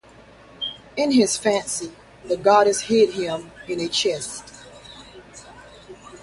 In 0.97 1.11
his 1.11 1.37
infancy, 1.45 1.91
the 2.25 2.35
goddess 2.35 2.81
hid 2.81 3.13
him 3.13 3.51
in 3.67 3.79
a 3.79 3.87
chest. 3.87 4.51